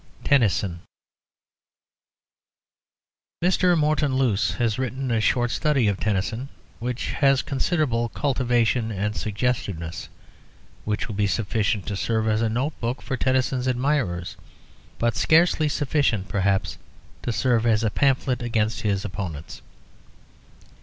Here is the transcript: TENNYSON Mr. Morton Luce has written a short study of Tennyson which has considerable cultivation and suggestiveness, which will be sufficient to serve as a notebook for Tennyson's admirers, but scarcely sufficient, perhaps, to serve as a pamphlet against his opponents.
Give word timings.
TENNYSON 0.23 0.79
Mr. 3.45 3.77
Morton 3.77 4.15
Luce 4.15 4.53
has 4.53 4.79
written 4.79 5.11
a 5.11 5.21
short 5.21 5.51
study 5.51 5.87
of 5.87 5.99
Tennyson 5.99 6.49
which 6.79 7.11
has 7.11 7.43
considerable 7.43 8.09
cultivation 8.09 8.89
and 8.91 9.15
suggestiveness, 9.15 10.09
which 10.85 11.07
will 11.07 11.13
be 11.13 11.27
sufficient 11.27 11.85
to 11.85 11.95
serve 11.95 12.27
as 12.27 12.41
a 12.41 12.49
notebook 12.49 12.99
for 13.03 13.15
Tennyson's 13.15 13.67
admirers, 13.67 14.37
but 14.97 15.15
scarcely 15.15 15.69
sufficient, 15.69 16.27
perhaps, 16.27 16.79
to 17.21 17.31
serve 17.31 17.67
as 17.67 17.83
a 17.83 17.91
pamphlet 17.91 18.41
against 18.41 18.81
his 18.81 19.05
opponents. 19.05 19.61